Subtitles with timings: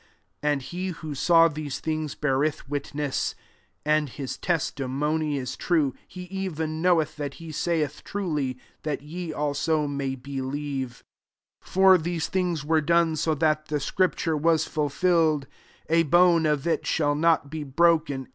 [0.41, 3.35] 35 And he who saw these things beareth witness;
[3.85, 9.85] (and his testimony is true: he even knoweth that he saith truly;) that ye also
[9.87, 11.03] may believe,
[11.61, 15.45] 36 For these things were done, so that the scripture was fulfilled,
[15.87, 18.27] "A bone of it shall not be brok en."